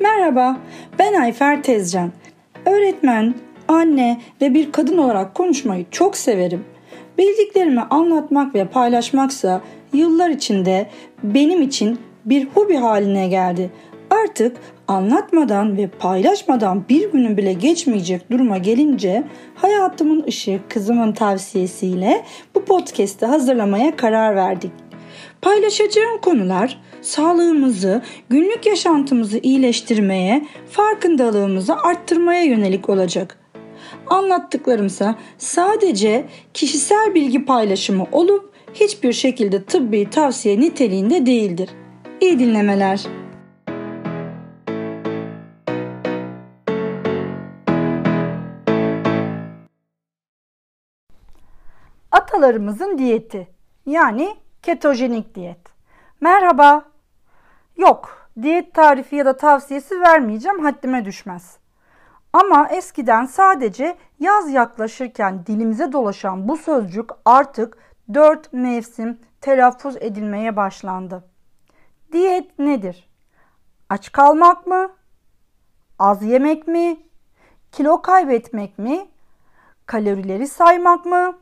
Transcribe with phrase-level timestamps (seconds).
[0.00, 0.56] Merhaba,
[0.98, 2.12] ben Ayfer Tezcan.
[2.66, 3.34] Öğretmen,
[3.68, 6.64] anne ve bir kadın olarak konuşmayı çok severim.
[7.18, 9.60] Bildiklerimi anlatmak ve paylaşmaksa
[9.92, 10.86] yıllar içinde
[11.22, 13.70] benim için bir hobi haline geldi.
[14.10, 14.56] Artık
[14.88, 19.24] anlatmadan ve paylaşmadan bir günün bile geçmeyecek duruma gelince
[19.54, 22.24] hayatımın ışığı kızımın tavsiyesiyle
[22.54, 24.87] bu podcast'i hazırlamaya karar verdik.
[25.42, 33.38] Paylaşacağım konular sağlığımızı, günlük yaşantımızı iyileştirmeye, farkındalığımızı arttırmaya yönelik olacak.
[34.06, 41.70] Anlattıklarımsa sadece kişisel bilgi paylaşımı olup hiçbir şekilde tıbbi tavsiye niteliğinde değildir.
[42.20, 43.06] İyi dinlemeler.
[52.10, 53.48] Atalarımızın diyeti
[53.86, 55.60] yani ketojenik diyet.
[56.20, 56.84] Merhaba.
[57.76, 61.58] Yok, diyet tarifi ya da tavsiyesi vermeyeceğim haddime düşmez.
[62.32, 67.78] Ama eskiden sadece yaz yaklaşırken dilimize dolaşan bu sözcük artık
[68.14, 71.24] dört mevsim telaffuz edilmeye başlandı.
[72.12, 73.08] Diyet nedir?
[73.88, 74.90] Aç kalmak mı?
[75.98, 76.96] Az yemek mi?
[77.72, 79.08] Kilo kaybetmek mi?
[79.86, 81.38] Kalorileri saymak mı?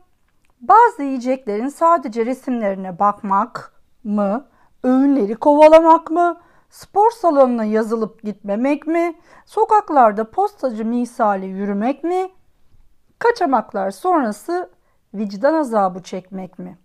[0.61, 4.47] Bazı yiyeceklerin sadece resimlerine bakmak mı?
[4.83, 6.41] Öğünleri kovalamak mı?
[6.69, 9.15] Spor salonuna yazılıp gitmemek mi?
[9.45, 12.29] Sokaklarda postacı misali yürümek mi?
[13.19, 14.69] Kaçamaklar sonrası
[15.13, 16.77] vicdan azabı çekmek mi?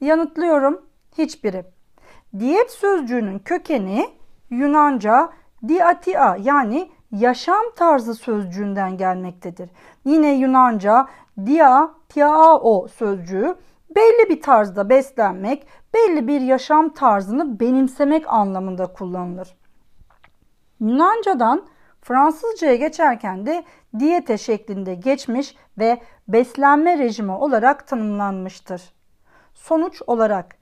[0.00, 0.86] Yanıtlıyorum
[1.18, 1.64] hiçbiri.
[2.38, 4.18] Diyet sözcüğünün kökeni
[4.50, 5.30] Yunanca
[5.68, 9.70] diatia yani yaşam tarzı sözcüğünden gelmektedir.
[10.04, 11.06] Yine Yunanca
[11.46, 13.56] dia tiao sözcüğü
[13.94, 19.56] belli bir tarzda beslenmek, belli bir yaşam tarzını benimsemek anlamında kullanılır.
[20.80, 21.66] Yunancadan
[22.00, 23.64] Fransızcaya geçerken de
[23.98, 28.82] diyete şeklinde geçmiş ve beslenme rejimi olarak tanımlanmıştır.
[29.54, 30.56] Sonuç olarak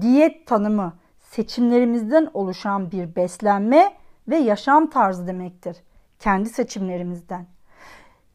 [0.00, 3.92] diyet tanımı seçimlerimizden oluşan bir beslenme
[4.28, 5.76] ve yaşam tarzı demektir.
[6.20, 7.46] Kendi seçimlerimizden.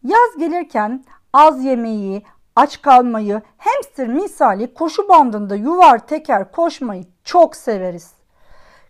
[0.03, 2.23] Yaz gelirken az yemeği,
[2.55, 8.13] aç kalmayı, hamster misali koşu bandında yuvar teker koşmayı çok severiz.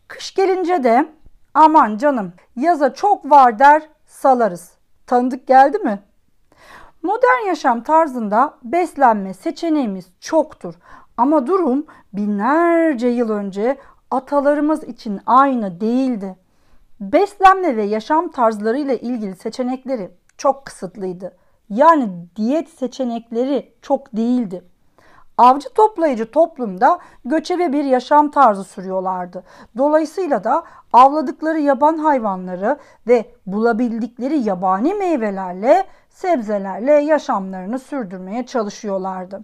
[0.07, 1.09] Kış gelince de
[1.53, 4.71] aman canım yaza çok var der salarız.
[5.07, 5.99] Tanıdık geldi mi?
[7.03, 10.73] Modern yaşam tarzında beslenme seçeneğimiz çoktur.
[11.17, 13.77] Ama durum binlerce yıl önce
[14.11, 16.35] atalarımız için aynı değildi.
[16.99, 21.37] Beslenme ve yaşam tarzlarıyla ilgili seçenekleri çok kısıtlıydı.
[21.69, 24.63] Yani diyet seçenekleri çok değildi.
[25.37, 29.43] Avcı toplayıcı toplumda göçebe bir yaşam tarzı sürüyorlardı.
[29.77, 30.63] Dolayısıyla da
[30.93, 39.43] avladıkları yaban hayvanları ve bulabildikleri yabani meyvelerle, sebzelerle yaşamlarını sürdürmeye çalışıyorlardı.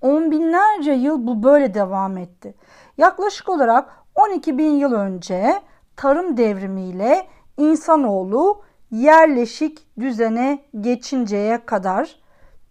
[0.00, 2.54] On binlerce yıl bu böyle devam etti.
[2.98, 5.62] Yaklaşık olarak 12 bin yıl önce
[5.96, 7.26] tarım devrimiyle
[7.56, 12.16] insanoğlu yerleşik düzene geçinceye kadar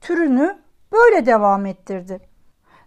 [0.01, 0.57] türünü
[0.91, 2.19] böyle devam ettirdi.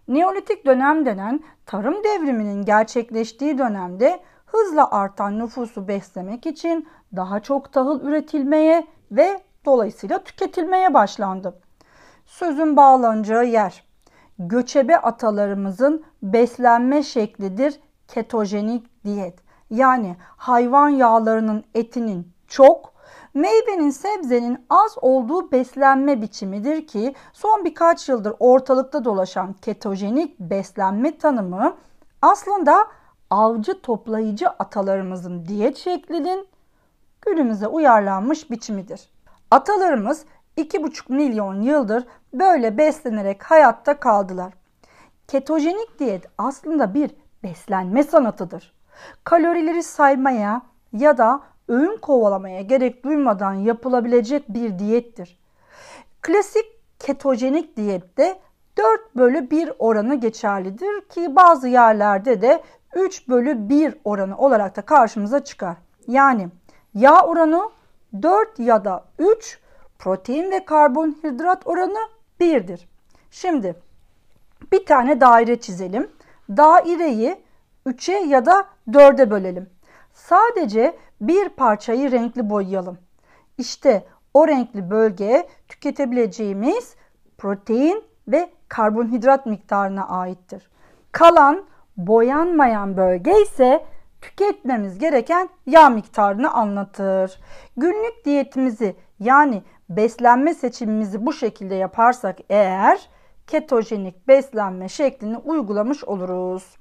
[0.07, 8.01] Neolitik dönem denen tarım devriminin gerçekleştiği dönemde hızla artan nüfusu beslemek için daha çok tahıl
[8.01, 11.59] üretilmeye ve dolayısıyla tüketilmeye başlandı.
[12.25, 13.83] Sözün bağlanacağı yer
[14.39, 19.44] göçebe atalarımızın beslenme şeklidir ketojenik diyet.
[19.69, 22.93] Yani hayvan yağlarının etinin çok,
[23.33, 31.75] meyvenin sebzenin az olduğu beslenme biçimidir ki son birkaç yıldır ortalıkta dolaşan ketojenik beslenme tanımı
[32.21, 32.87] aslında
[33.29, 36.47] avcı toplayıcı atalarımızın diyet şeklinin
[37.21, 39.09] günümüze uyarlanmış biçimidir.
[39.51, 40.25] Atalarımız
[40.57, 44.53] 2,5 milyon yıldır böyle beslenerek hayatta kaldılar.
[45.27, 47.11] Ketojenik diyet aslında bir
[47.43, 48.73] beslenme sanatıdır.
[49.23, 50.61] Kalorileri saymaya
[50.93, 55.39] ya da öğün kovalamaya gerek duymadan yapılabilecek bir diyettir.
[56.21, 56.65] Klasik
[56.99, 58.39] ketojenik diyette
[58.77, 62.63] 4 bölü 1 oranı geçerlidir ki bazı yerlerde de
[62.95, 65.75] 3 bölü 1 oranı olarak da karşımıza çıkar.
[66.07, 66.49] Yani
[66.93, 67.69] yağ oranı
[68.21, 69.59] 4 ya da 3,
[69.99, 71.99] protein ve karbonhidrat oranı
[72.39, 72.87] 1'dir.
[73.31, 73.75] Şimdi
[74.71, 76.11] bir tane daire çizelim.
[76.49, 77.44] Daireyi
[77.87, 79.69] 3'e ya da 4'e bölelim.
[80.13, 82.97] Sadece bir parçayı renkli boyayalım.
[83.57, 86.95] İşte o renkli bölge tüketebileceğimiz
[87.37, 90.69] protein ve karbonhidrat miktarına aittir.
[91.11, 91.65] Kalan
[91.97, 93.85] boyanmayan bölge ise
[94.21, 97.39] tüketmemiz gereken yağ miktarını anlatır.
[97.77, 103.09] Günlük diyetimizi yani beslenme seçimimizi bu şekilde yaparsak eğer
[103.47, 106.77] ketojenik beslenme şeklini uygulamış oluruz.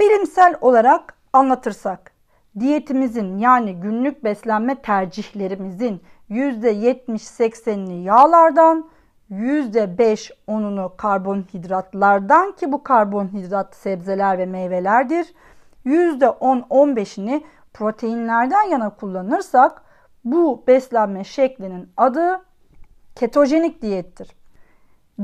[0.00, 2.12] Bilimsel olarak anlatırsak
[2.60, 8.88] diyetimizin yani günlük beslenme tercihlerimizin %70-80'ini yağlardan,
[9.30, 15.34] %5-10'unu karbonhidratlardan ki bu karbonhidrat sebzeler ve meyvelerdir.
[15.86, 17.42] %10-15'ini
[17.74, 19.82] proteinlerden yana kullanırsak
[20.24, 22.44] bu beslenme şeklinin adı
[23.14, 24.36] ketojenik diyettir.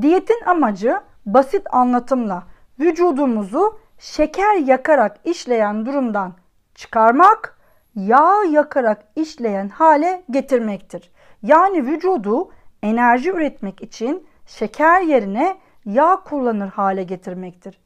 [0.00, 2.42] Diyetin amacı basit anlatımla
[2.80, 6.32] vücudumuzu şeker yakarak işleyen durumdan
[6.74, 7.58] çıkarmak,
[7.94, 11.10] yağ yakarak işleyen hale getirmektir.
[11.42, 12.50] Yani vücudu
[12.82, 17.80] enerji üretmek için şeker yerine yağ kullanır hale getirmektir.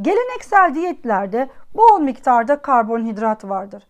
[0.00, 3.86] Geleneksel diyetlerde bol miktarda karbonhidrat vardır.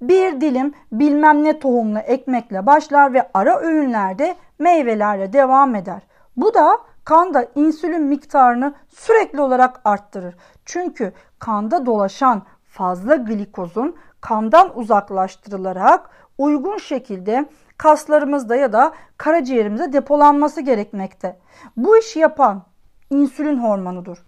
[0.00, 6.02] Bir dilim bilmem ne tohumlu ekmekle başlar ve ara öğünlerde meyvelerle devam eder.
[6.36, 10.36] Bu da kanda insülin miktarını sürekli olarak arttırır.
[10.64, 17.46] Çünkü kanda dolaşan fazla glikozun kandan uzaklaştırılarak uygun şekilde
[17.78, 21.38] kaslarımızda ya da karaciğerimizde depolanması gerekmekte.
[21.76, 22.62] Bu işi yapan
[23.10, 24.24] insülin hormonudur.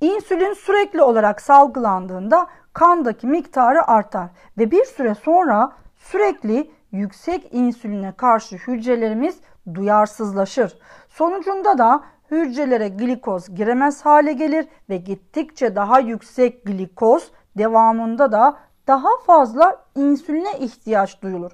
[0.00, 4.28] İnsülin sürekli olarak salgılandığında kandaki miktarı artar
[4.58, 9.38] ve bir süre sonra sürekli yüksek insüline karşı hücrelerimiz
[9.74, 10.78] duyarsızlaşır.
[11.14, 18.56] Sonucunda da hücrelere glikoz giremez hale gelir ve gittikçe daha yüksek glikoz devamında da
[18.86, 21.52] daha fazla insüline ihtiyaç duyulur.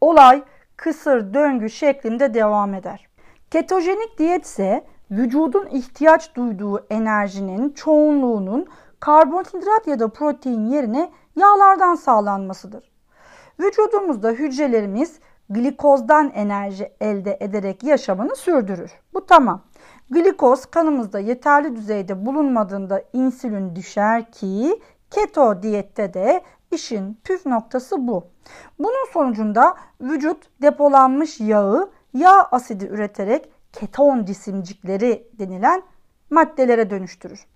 [0.00, 0.42] Olay
[0.76, 3.08] kısır döngü şeklinde devam eder.
[3.50, 8.66] Ketojenik diyet ise vücudun ihtiyaç duyduğu enerjinin çoğunluğunun
[9.00, 12.90] karbonhidrat ya da protein yerine yağlardan sağlanmasıdır.
[13.60, 15.20] Vücudumuzda hücrelerimiz
[15.50, 18.90] glikozdan enerji elde ederek yaşamını sürdürür.
[19.14, 19.62] Bu tamam.
[20.10, 26.40] Glikoz kanımızda yeterli düzeyde bulunmadığında insülin düşer ki keto diyette de
[26.72, 28.26] işin püf noktası bu.
[28.78, 35.82] Bunun sonucunda vücut depolanmış yağı yağ asidi üreterek keton cisimcikleri denilen
[36.30, 37.46] maddelere dönüştürür.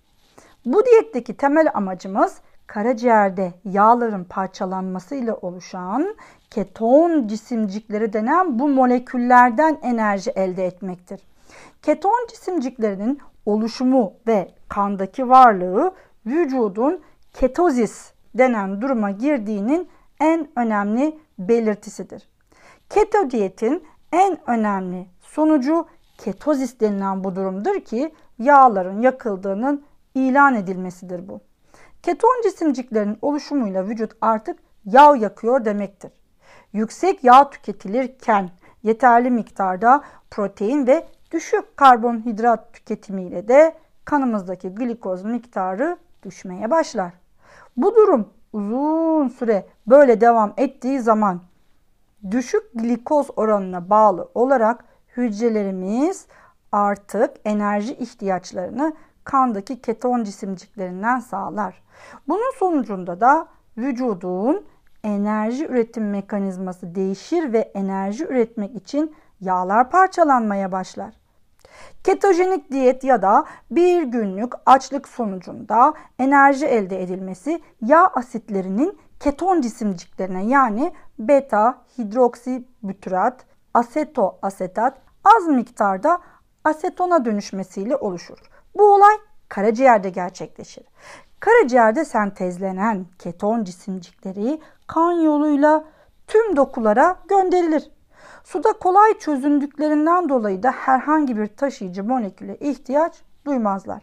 [0.65, 2.37] Bu diyetteki temel amacımız
[2.71, 6.15] karaciğerde yağların parçalanmasıyla oluşan
[6.49, 11.21] keton cisimcikleri denen bu moleküllerden enerji elde etmektir.
[11.81, 15.93] Keton cisimciklerinin oluşumu ve kandaki varlığı
[16.25, 17.01] vücudun
[17.33, 19.87] ketozis denen duruma girdiğinin
[20.19, 22.29] en önemli belirtisidir.
[22.89, 25.85] Keto diyetin en önemli sonucu
[26.17, 29.83] ketozis denilen bu durumdur ki yağların yakıldığının
[30.15, 31.50] ilan edilmesidir bu.
[32.03, 36.11] Keton cisimciklerin oluşumuyla vücut artık yağ yakıyor demektir.
[36.73, 38.49] Yüksek yağ tüketilirken
[38.83, 43.75] yeterli miktarda protein ve düşük karbonhidrat tüketimiyle de
[44.05, 47.13] kanımızdaki glikoz miktarı düşmeye başlar.
[47.77, 51.41] Bu durum uzun süre böyle devam ettiği zaman
[52.31, 54.85] düşük glikoz oranına bağlı olarak
[55.17, 56.25] hücrelerimiz
[56.71, 61.83] artık enerji ihtiyaçlarını kandaki keton cisimciklerinden sağlar.
[62.27, 64.65] Bunun sonucunda da vücudun
[65.03, 71.13] enerji üretim mekanizması değişir ve enerji üretmek için yağlar parçalanmaya başlar.
[72.03, 80.45] Ketojenik diyet ya da bir günlük açlık sonucunda enerji elde edilmesi yağ asitlerinin keton cisimciklerine
[80.45, 86.19] yani beta hidroksibütirat, aseto asetat az miktarda
[86.63, 88.50] asetona dönüşmesiyle oluşur.
[88.75, 89.17] Bu olay
[89.49, 90.83] karaciğerde gerçekleşir.
[91.39, 95.83] Karaciğerde sentezlenen keton cisimcikleri kan yoluyla
[96.27, 97.91] tüm dokulara gönderilir.
[98.43, 104.01] Suda kolay çözündüklerinden dolayı da herhangi bir taşıyıcı moleküle ihtiyaç duymazlar.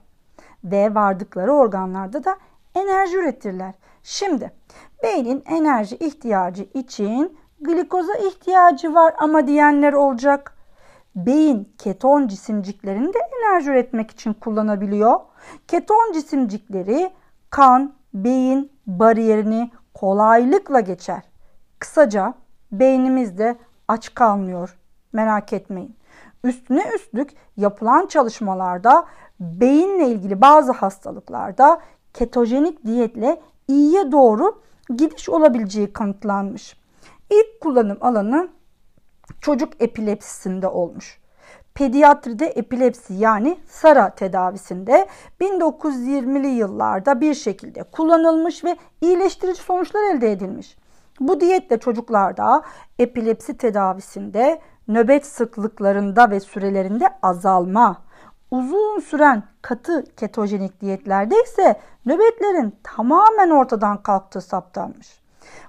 [0.64, 2.36] Ve vardıkları organlarda da
[2.74, 3.74] enerji üretirler.
[4.02, 4.52] Şimdi
[5.02, 10.57] beynin enerji ihtiyacı için glikoza ihtiyacı var ama diyenler olacak.
[11.16, 15.20] Beyin keton cisimciklerini de enerji üretmek için kullanabiliyor.
[15.68, 17.10] Keton cisimcikleri
[17.50, 21.22] kan, beyin bariyerini kolaylıkla geçer.
[21.78, 22.34] Kısaca
[22.72, 23.56] beynimizde
[23.88, 24.78] aç kalmıyor.
[25.12, 25.96] Merak etmeyin.
[26.44, 29.06] Üstüne üstlük yapılan çalışmalarda
[29.40, 31.80] beyinle ilgili bazı hastalıklarda
[32.14, 34.62] ketojenik diyetle iyiye doğru
[34.96, 36.76] gidiş olabileceği kanıtlanmış.
[37.30, 38.48] İlk kullanım alanı
[39.40, 41.18] çocuk epilepsisinde olmuş.
[41.74, 45.08] pediatride epilepsi yani SARA tedavisinde
[45.40, 50.76] 1920'li yıllarda bir şekilde kullanılmış ve iyileştirici sonuçlar elde edilmiş.
[51.20, 52.62] Bu diyetle çocuklarda
[52.98, 58.02] epilepsi tedavisinde nöbet sıklıklarında ve sürelerinde azalma,
[58.50, 65.20] uzun süren katı ketojenik diyetlerde ise nöbetlerin tamamen ortadan kalktığı saptanmış.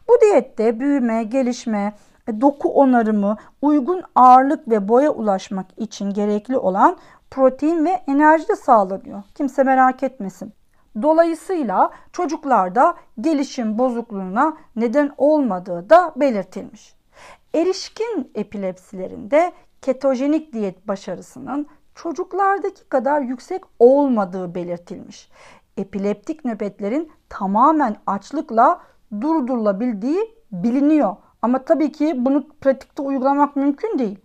[0.07, 1.93] Bu diyette büyüme, gelişme,
[2.41, 6.97] doku onarımı, uygun ağırlık ve boya ulaşmak için gerekli olan
[7.31, 9.23] protein ve enerji de sağlanıyor.
[9.35, 10.53] Kimse merak etmesin.
[11.01, 16.95] Dolayısıyla çocuklarda gelişim bozukluğuna neden olmadığı da belirtilmiş.
[17.53, 25.29] Erişkin epilepsilerinde ketojenik diyet başarısının çocuklardaki kadar yüksek olmadığı belirtilmiş.
[25.77, 28.81] Epileptik nöbetlerin tamamen açlıkla
[29.21, 31.15] durdurulabildiği biliniyor.
[31.41, 34.19] Ama tabii ki bunu pratikte uygulamak mümkün değil.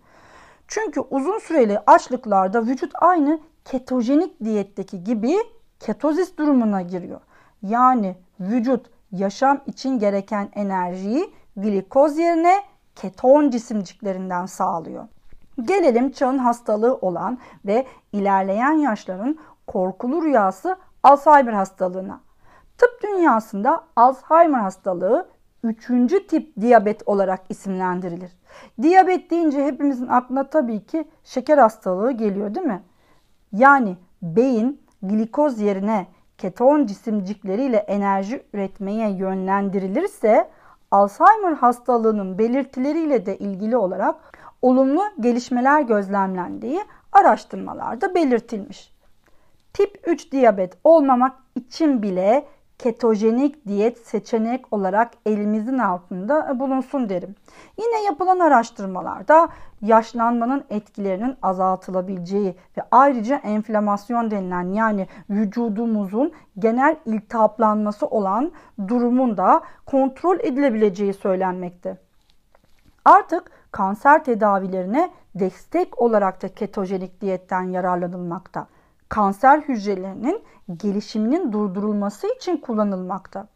[0.67, 5.35] Çünkü uzun süreli açlıklarda vücut aynı ketojenik diyetteki gibi
[5.79, 7.21] ketozis durumuna giriyor.
[7.61, 12.55] Yani vücut yaşam için gereken enerjiyi glikoz yerine
[12.95, 15.07] keton cisimciklerinden sağlıyor.
[15.61, 22.19] Gelelim çağın hastalığı olan ve ilerleyen yaşların korkulu rüyası Alzheimer hastalığına.
[22.77, 25.34] Tıp dünyasında Alzheimer hastalığı
[25.67, 28.31] üçüncü tip diyabet olarak isimlendirilir.
[28.81, 32.83] Diyabet deyince hepimizin aklına tabii ki şeker hastalığı geliyor değil mi?
[33.51, 36.07] Yani beyin glikoz yerine
[36.37, 40.49] keton cisimcikleriyle enerji üretmeye yönlendirilirse
[40.91, 44.15] Alzheimer hastalığının belirtileriyle de ilgili olarak
[44.61, 46.79] olumlu gelişmeler gözlemlendiği
[47.11, 48.95] araştırmalarda belirtilmiş.
[49.73, 52.45] Tip 3 diyabet olmamak için bile
[52.77, 57.35] ketojenik diyet seçenek olarak elimizin altında bulunsun derim.
[57.77, 59.49] Yine yapılan araştırmalarda
[59.81, 68.51] yaşlanmanın etkilerinin azaltılabileceği ve ayrıca enflamasyon denilen yani vücudumuzun genel iltihaplanması olan
[68.87, 71.97] durumun da kontrol edilebileceği söylenmekte.
[73.05, 78.67] Artık kanser tedavilerine destek olarak da ketojenik diyetten yararlanılmakta
[79.09, 80.43] kanser hücrelerinin
[80.77, 83.47] gelişiminin durdurulması için kullanılmakta.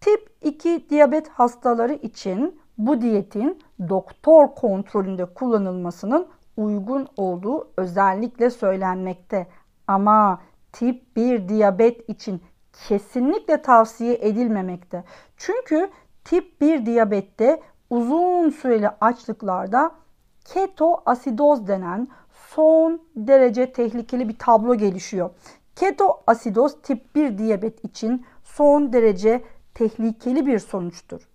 [0.00, 9.46] Tip 2 diyabet hastaları için bu diyetin doktor kontrolünde kullanılmasının uygun olduğu özellikle söylenmekte.
[9.86, 10.40] Ama
[10.72, 12.42] tip 1 diyabet için
[12.88, 15.04] kesinlikle tavsiye edilmemekte.
[15.36, 15.90] Çünkü
[16.24, 19.90] tip 1 diyabette uzun süreli açlıklarda
[20.44, 22.08] keto asidoz denen
[22.56, 25.30] son derece tehlikeli bir tablo gelişiyor.
[25.76, 29.44] Keto asidoz tip 1 diyabet için son derece
[29.74, 31.28] tehlikeli bir sonuçtur.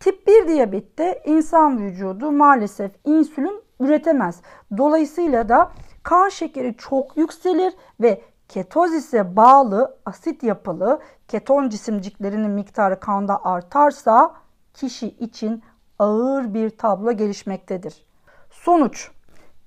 [0.00, 4.40] Tip 1 diyabette insan vücudu maalesef insülin üretemez.
[4.76, 13.44] Dolayısıyla da kan şekeri çok yükselir ve ketozise bağlı asit yapılı keton cisimciklerinin miktarı kanda
[13.44, 14.34] artarsa
[14.74, 15.62] kişi için
[15.98, 18.06] ağır bir tablo gelişmektedir.
[18.50, 19.10] Sonuç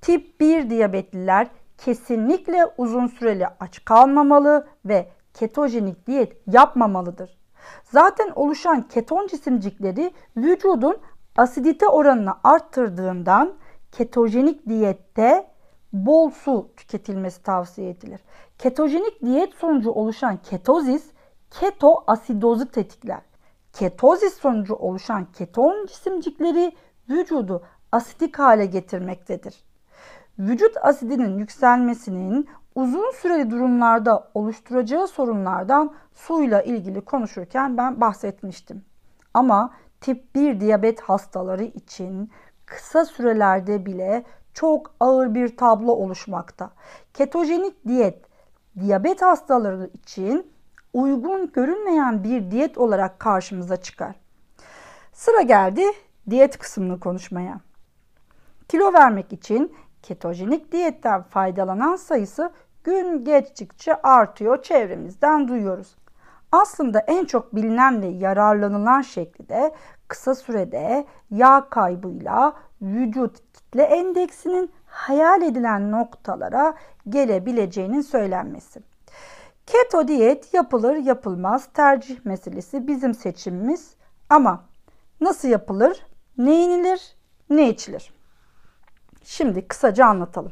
[0.05, 1.47] Tip 1 diyabetliler
[1.77, 7.37] kesinlikle uzun süreli aç kalmamalı ve ketojenik diyet yapmamalıdır.
[7.83, 10.97] Zaten oluşan keton cisimcikleri vücudun
[11.37, 13.53] asidite oranını arttırdığından
[13.91, 15.47] ketojenik diyette
[15.93, 18.19] bol su tüketilmesi tavsiye edilir.
[18.57, 21.11] Ketojenik diyet sonucu oluşan ketozis
[21.51, 23.21] keto asidozu tetikler.
[23.73, 26.71] Ketozis sonucu oluşan keton cisimcikleri
[27.09, 29.65] vücudu asidik hale getirmektedir
[30.39, 38.85] vücut asidinin yükselmesinin uzun süreli durumlarda oluşturacağı sorunlardan suyla ilgili konuşurken ben bahsetmiştim.
[39.33, 42.31] Ama tip 1 diyabet hastaları için
[42.65, 44.23] kısa sürelerde bile
[44.53, 46.69] çok ağır bir tablo oluşmakta.
[47.13, 48.25] Ketojenik diyet
[48.79, 50.51] diyabet hastaları için
[50.93, 54.15] uygun görünmeyen bir diyet olarak karşımıza çıkar.
[55.13, 55.83] Sıra geldi
[56.29, 57.59] diyet kısmını konuşmaya.
[58.67, 62.51] Kilo vermek için ketojenik diyetten faydalanan sayısı
[62.83, 65.95] gün geçtikçe artıyor çevremizden duyuyoruz.
[66.51, 69.75] Aslında en çok bilinen ve yararlanılan şekli de
[70.07, 76.73] kısa sürede yağ kaybıyla vücut kitle endeksinin hayal edilen noktalara
[77.09, 78.81] gelebileceğinin söylenmesi.
[79.65, 83.95] Keto diyet yapılır yapılmaz tercih meselesi bizim seçimimiz
[84.29, 84.63] ama
[85.21, 86.05] nasıl yapılır,
[86.37, 87.15] ne yenilir,
[87.49, 88.14] ne içilir?
[89.25, 90.51] Şimdi kısaca anlatalım.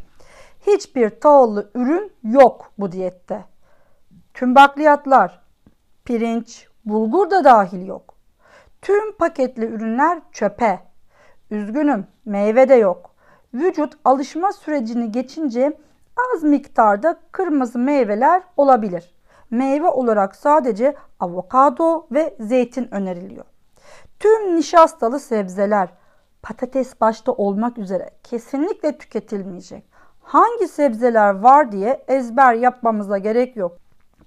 [0.68, 3.46] Hiçbir tahıllı ürün yok bu diyette.
[4.34, 5.42] Tüm bakliyatlar,
[6.06, 8.15] pirinç, bulgur da dahil yok.
[8.82, 10.80] Tüm paketli ürünler çöpe.
[11.51, 13.15] Üzgünüm, meyve de yok.
[13.53, 15.77] vücut alışma sürecini geçince
[16.36, 19.13] az miktarda kırmızı meyveler olabilir.
[19.51, 23.46] Meyve olarak sadece avokado ve zeytin öneriliyor.
[24.20, 25.89] Tüm nişastalı sebzeler,
[26.44, 29.84] patates başta olmak üzere kesinlikle tüketilmeyecek.
[30.22, 33.78] Hangi sebzeler var diye ezber yapmamıza gerek yok.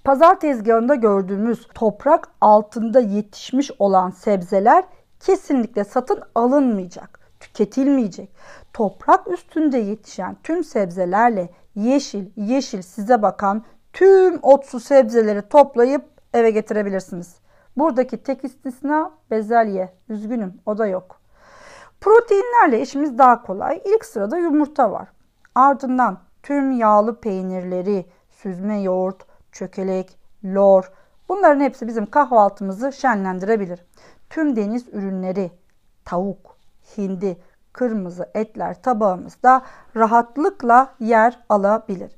[0.05, 4.85] Pazar tezgahında gördüğümüz toprak altında yetişmiş olan sebzeler
[5.21, 8.31] kesinlikle satın alınmayacak, tüketilmeyecek.
[8.73, 16.05] Toprak üstünde yetişen tüm sebzelerle yeşil yeşil size bakan tüm otsu sebzeleri toplayıp
[16.35, 17.35] eve getirebilirsiniz.
[17.77, 19.93] Buradaki tek istisna bezelye.
[20.09, 21.26] Üzgünüm o da yok.
[22.01, 23.83] Proteinlerle işimiz daha kolay.
[23.85, 25.09] İlk sırada yumurta var.
[25.55, 30.93] Ardından tüm yağlı peynirleri, süzme yoğurt, çökelek, lor
[31.29, 33.85] bunların hepsi bizim kahvaltımızı şenlendirebilir.
[34.31, 35.51] Tüm deniz ürünleri,
[36.05, 36.57] tavuk,
[36.97, 37.37] hindi,
[37.73, 39.63] kırmızı etler tabağımızda
[39.97, 42.17] rahatlıkla yer alabilir.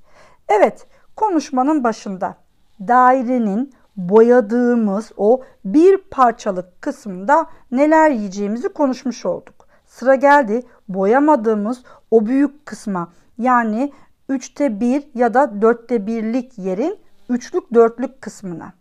[0.48, 2.34] Evet, konuşmanın başında
[2.80, 9.57] dairenin boyadığımız o bir parçalık kısmında neler yiyeceğimizi konuşmuş olduk.
[9.98, 13.92] Sıra geldi boyamadığımız o büyük kısma yani
[14.30, 18.72] 3'te 1 ya da 4'te 1'lik yerin üçlük dörtlük kısmına.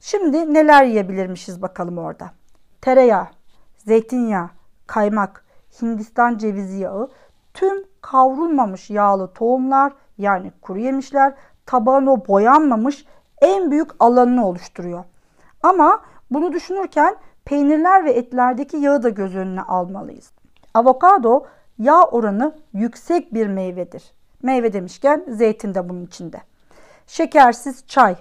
[0.00, 2.30] Şimdi neler yiyebilirmişiz bakalım orada.
[2.80, 3.26] Tereyağı,
[3.76, 4.50] zeytinyağı,
[4.86, 5.44] kaymak,
[5.82, 7.08] Hindistan cevizi yağı,
[7.54, 11.34] tüm kavrulmamış yağlı tohumlar yani kuru yemişler
[11.66, 13.06] tabağın o boyanmamış
[13.42, 15.04] en büyük alanını oluşturuyor.
[15.62, 20.32] Ama bunu düşünürken peynirler ve etlerdeki yağı da göz önüne almalıyız.
[20.74, 21.46] Avokado
[21.78, 24.12] yağ oranı yüksek bir meyvedir.
[24.42, 26.40] Meyve demişken zeytin de bunun içinde.
[27.06, 28.16] Şekersiz çay,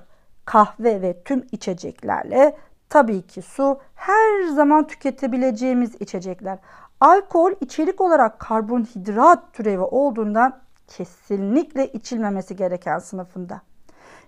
[0.46, 2.58] kahve ve tüm içeceklerle
[2.90, 6.60] tabii ki su her zaman tüketebileceğimiz içecekler.
[7.00, 13.62] Alkol içerik olarak karbonhidrat türevi olduğundan kesinlikle içilmemesi gereken sınıfında.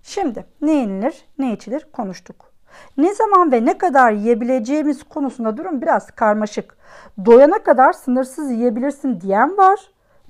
[0.03, 2.55] Şimdi ne yenilir, ne içilir konuştuk.
[2.98, 6.77] Ne zaman ve ne kadar yiyebileceğimiz konusunda durum biraz karmaşık.
[7.25, 9.79] Doyana kadar sınırsız yiyebilirsin diyen var,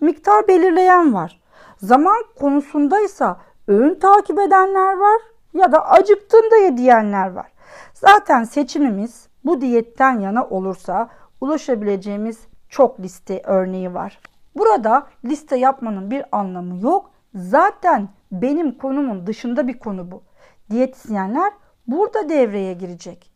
[0.01, 1.41] miktar belirleyen var.
[1.77, 5.21] Zaman konusundaysa öğün takip edenler var
[5.53, 7.51] ya da acıktığında ye diyenler var.
[7.93, 11.09] Zaten seçimimiz bu diyetten yana olursa
[11.41, 14.19] ulaşabileceğimiz çok liste örneği var.
[14.55, 17.11] Burada liste yapmanın bir anlamı yok.
[17.35, 20.23] Zaten benim konumun dışında bir konu bu.
[20.69, 21.53] Diyetisyenler
[21.87, 23.31] burada devreye girecek.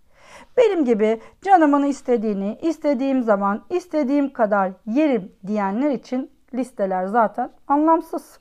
[0.57, 8.39] Benim gibi canımın istediğini istediğim zaman istediğim kadar yerim diyenler için listeler zaten anlamsız.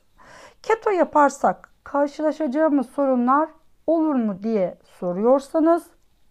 [0.63, 3.49] Keto yaparsak karşılaşacağımız sorunlar
[3.87, 5.83] olur mu diye soruyorsanız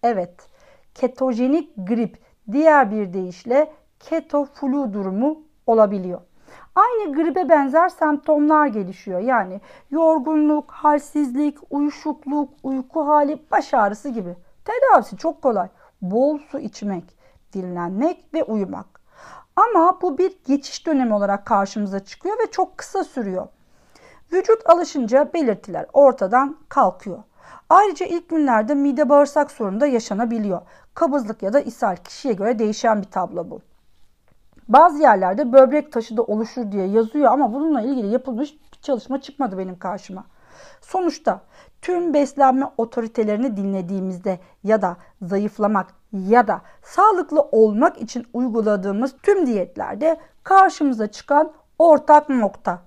[0.03, 0.49] evet
[0.95, 2.19] ketojenik grip
[2.53, 6.21] diğer bir deyişle keto flu durumu olabiliyor.
[6.79, 9.21] Aynı gribe benzer semptomlar gelişiyor.
[9.21, 9.61] Yani
[9.91, 14.37] yorgunluk, halsizlik, uyuşukluk, uyku hali, baş ağrısı gibi.
[14.65, 15.69] Tedavisi çok kolay.
[16.03, 17.05] Bol su içmek,
[17.53, 18.87] dinlenmek ve uyumak.
[19.57, 23.47] Ama bu bir geçiş dönemi olarak karşımıza çıkıyor ve çok kısa sürüyor.
[24.33, 27.23] Vücut alışınca belirtiler ortadan kalkıyor.
[27.69, 30.61] Ayrıca ilk günlerde mide bağırsak sorunu da yaşanabiliyor.
[30.95, 33.61] Kabızlık ya da ishal kişiye göre değişen bir tablo bu.
[34.69, 39.59] Bazı yerlerde böbrek taşı da oluşur diye yazıyor ama bununla ilgili yapılmış bir çalışma çıkmadı
[39.59, 40.25] benim karşıma.
[40.81, 41.41] Sonuçta
[41.83, 50.21] tüm beslenme otoritelerini dinlediğimizde ya da zayıflamak ya da sağlıklı olmak için uyguladığımız tüm diyetlerde
[50.43, 52.83] karşımıza çıkan ortak nokta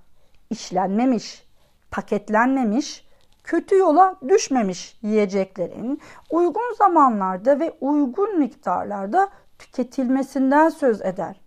[0.50, 1.46] işlenmemiş,
[1.90, 3.06] paketlenmemiş,
[3.44, 11.41] kötü yola düşmemiş yiyeceklerin uygun zamanlarda ve uygun miktarlarda tüketilmesinden söz eder.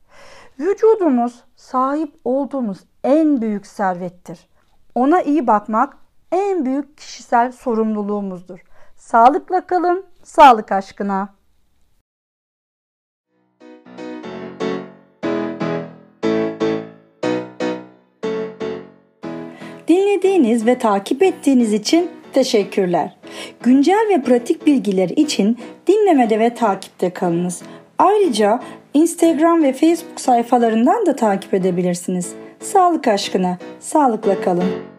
[0.60, 4.40] Vücudumuz sahip olduğumuz en büyük servettir.
[4.96, 5.98] Ona iyi bakmak
[6.32, 8.60] en büyük kişisel sorumluluğumuzdur.
[8.96, 11.36] Sağlıkla kalın, sağlık aşkına.
[19.88, 23.18] Dinlediğiniz ve takip ettiğiniz için teşekkürler.
[23.64, 27.62] Güncel ve pratik bilgiler için dinlemede ve takipte kalınız.
[27.98, 28.60] Ayrıca
[28.94, 32.34] Instagram ve Facebook sayfalarından da takip edebilirsiniz.
[32.60, 34.95] Sağlık aşkına, sağlıkla kalın.